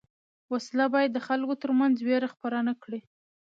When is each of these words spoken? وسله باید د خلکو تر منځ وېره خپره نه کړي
وسله 0.53 0.85
باید 0.95 1.11
د 1.13 1.19
خلکو 1.27 1.53
تر 1.61 1.71
منځ 1.79 1.95
وېره 2.07 2.27
خپره 2.33 2.57
نه 2.67 2.73
کړي 2.83 3.01